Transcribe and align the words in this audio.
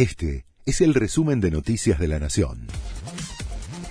Este 0.00 0.46
es 0.64 0.80
el 0.80 0.94
resumen 0.94 1.42
de 1.42 1.50
Noticias 1.50 1.98
de 1.98 2.08
la 2.08 2.18
Nación. 2.18 2.68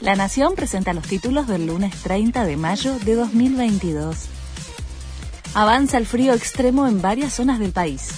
La 0.02 0.16
Nación 0.16 0.56
presenta 0.56 0.92
los 0.94 1.06
títulos 1.08 1.46
del 1.46 1.68
lunes 1.68 1.94
30 2.02 2.46
de 2.46 2.58
mayo 2.58 2.98
de 2.98 3.14
2022. 3.14 4.18
Avanza 5.54 6.00
el 6.00 6.08
frío 6.08 6.34
extremo 6.34 6.88
en 6.88 7.04
varias 7.04 7.34
zonas 7.34 7.60
del 7.60 7.74
país. 7.74 8.10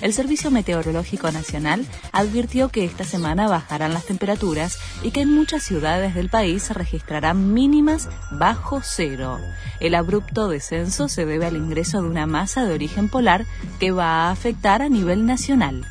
El 0.00 0.12
Servicio 0.12 0.52
Meteorológico 0.52 1.32
Nacional 1.32 1.84
advirtió 2.12 2.68
que 2.68 2.84
esta 2.84 3.02
semana 3.02 3.48
bajarán 3.48 3.94
las 3.94 4.06
temperaturas 4.06 4.78
y 5.02 5.10
que 5.10 5.22
en 5.22 5.34
muchas 5.34 5.64
ciudades 5.64 6.14
del 6.14 6.30
país 6.30 6.62
se 6.62 6.74
registrarán 6.74 7.52
mínimas 7.52 8.08
bajo 8.30 8.80
cero. 8.80 9.40
El 9.80 9.96
abrupto 9.96 10.48
descenso 10.48 11.08
se 11.08 11.26
debe 11.26 11.46
al 11.46 11.56
ingreso 11.56 12.00
de 12.00 12.10
una 12.10 12.26
masa 12.26 12.64
de 12.64 12.74
origen 12.74 13.08
polar 13.08 13.44
que 13.80 13.90
va 13.90 14.28
a 14.28 14.30
afectar 14.30 14.82
a 14.82 14.88
nivel 14.88 15.26
nacional. 15.26 15.84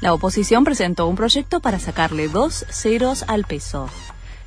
La 0.00 0.14
oposición 0.14 0.64
presentó 0.64 1.06
un 1.06 1.16
proyecto 1.16 1.60
para 1.60 1.78
sacarle 1.78 2.28
dos 2.28 2.64
ceros 2.70 3.24
al 3.28 3.44
peso. 3.44 3.88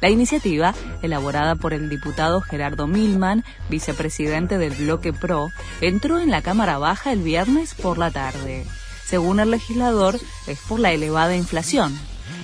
La 0.02 0.10
iniciativa, 0.10 0.74
elaborada 1.02 1.56
por 1.56 1.74
el 1.74 1.90
diputado 1.90 2.42
Gerardo 2.42 2.88
Milman, 2.88 3.46
vicepresidente 3.70 4.58
del 4.58 4.74
bloque 4.74 5.14
PRO, 5.14 5.50
entró 5.80 6.20
en 6.20 6.32
la 6.32 6.42
Cámara 6.42 6.78
Baja 6.78 7.12
el 7.14 7.22
viernes 7.22 7.76
por 7.76 7.98
la 7.98 8.10
tarde. 8.10 8.66
Según 9.06 9.40
el 9.40 9.52
legislador, 9.52 10.20
es 10.48 10.60
por 10.68 10.80
la 10.80 10.92
elevada 10.92 11.36
inflación. 11.36 11.98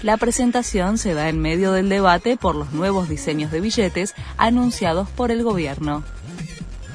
La 0.03 0.17
presentación 0.17 0.97
se 0.97 1.13
da 1.15 1.29
en 1.29 1.39
medio 1.39 1.71
del 1.71 1.89
debate 1.89 2.37
por 2.37 2.55
los 2.55 2.71
nuevos 2.73 3.09
diseños 3.09 3.51
de 3.51 3.59
billetes 3.59 4.13
anunciados 4.37 5.09
por 5.09 5.31
el 5.31 5.43
gobierno. 5.43 6.03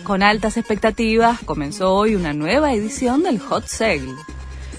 Con 0.04 0.22
altas 0.22 0.56
expectativas, 0.56 1.40
comenzó 1.40 1.92
hoy 1.92 2.14
una 2.14 2.32
nueva 2.32 2.72
edición 2.72 3.22
del 3.22 3.40
Hot 3.40 3.66
Sale. 3.66 4.14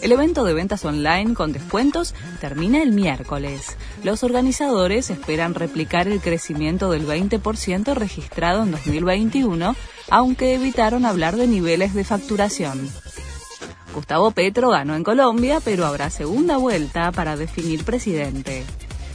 El 0.01 0.11
evento 0.11 0.43
de 0.43 0.53
ventas 0.53 0.85
online 0.85 1.33
con 1.33 1.51
descuentos 1.51 2.13
termina 2.39 2.81
el 2.81 2.91
miércoles. 2.91 3.75
Los 4.03 4.23
organizadores 4.23 5.09
esperan 5.09 5.55
replicar 5.55 6.07
el 6.07 6.21
crecimiento 6.21 6.91
del 6.91 7.07
20% 7.07 7.93
registrado 7.95 8.63
en 8.63 8.71
2021, 8.71 9.75
aunque 10.09 10.53
evitaron 10.53 11.05
hablar 11.05 11.35
de 11.35 11.47
niveles 11.47 11.93
de 11.93 12.03
facturación. 12.03 12.89
Gustavo 13.93 14.31
Petro 14.31 14.69
ganó 14.69 14.95
en 14.95 15.03
Colombia, 15.03 15.59
pero 15.63 15.85
habrá 15.85 16.09
segunda 16.09 16.57
vuelta 16.57 17.11
para 17.11 17.37
definir 17.37 17.85
presidente. 17.85 18.63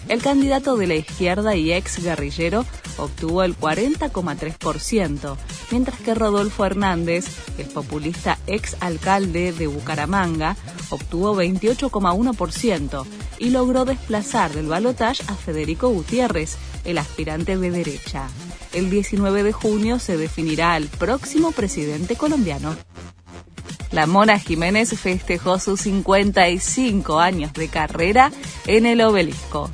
El 0.09 0.23
candidato 0.23 0.77
de 0.77 0.87
la 0.87 0.95
izquierda 0.95 1.55
y 1.55 1.73
ex 1.73 2.03
guerrillero 2.03 2.65
obtuvo 2.97 3.45
el 3.45 3.57
40,3%, 3.57 5.37
mientras 5.71 6.01
que 6.01 6.15
Rodolfo 6.15 6.65
Hernández, 6.65 7.27
el 7.59 7.67
populista 7.67 8.39
ex 8.47 8.77
alcalde 8.81 9.53
de 9.53 9.67
Bucaramanga, 9.67 10.57
obtuvo 10.91 11.35
28,1% 11.37 13.05
y 13.39 13.51
logró 13.51 13.85
desplazar 13.85 14.53
del 14.53 14.67
balotaje 14.67 15.23
a 15.29 15.35
Federico 15.35 15.89
Gutiérrez, 15.89 16.57
el 16.85 16.99
aspirante 16.99 17.57
de 17.57 17.71
derecha. 17.71 18.29
El 18.73 18.91
19 18.91 19.43
de 19.43 19.53
junio 19.53 19.99
se 19.99 20.17
definirá 20.17 20.75
al 20.75 20.89
próximo 20.89 21.53
presidente 21.53 22.17
colombiano. 22.17 22.77
La 23.91 24.07
Mona 24.07 24.39
Jiménez 24.39 24.91
festejó 24.99 25.59
sus 25.59 25.81
55 25.81 27.19
años 27.19 27.53
de 27.55 27.69
carrera 27.69 28.31
en 28.67 28.87
el 28.87 29.01
obelisco. 29.01 29.71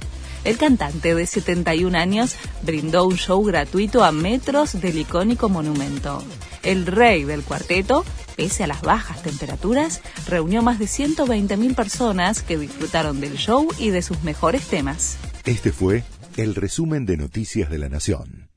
El 0.47 0.59
cantante 0.59 1.13
de 1.17 1.27
71 1.27 1.99
años 1.99 2.37
brindó 2.63 3.05
un 3.05 3.17
show 3.17 3.43
gratuito 3.43 4.05
a 4.05 4.13
metros 4.13 4.81
del 4.81 4.97
icónico 4.97 5.49
monumento. 5.49 6.23
El 6.63 6.87
rey 6.87 7.25
del 7.25 7.43
cuarteto, 7.43 8.05
pese 8.37 8.63
a 8.63 8.69
las 8.69 8.81
bajas 8.81 9.25
temperaturas, 9.25 10.03
reunió 10.29 10.63
más 10.63 10.79
de 10.79 10.85
120.000 10.85 11.75
personas 11.75 12.43
que 12.43 12.59
disfrutaron 12.59 13.21
del 13.21 13.37
show 13.37 13.67
y 13.77 13.91
de 13.91 14.03
sus 14.03 14.23
mejores 14.23 14.63
temas. 14.69 15.17
Este 15.45 15.73
fue 15.73 16.05
el 16.37 16.55
resumen 16.55 17.07
de 17.07 17.17
Noticias 17.17 17.69
de 17.69 17.79
la 17.79 17.89
Nación. 17.89 18.49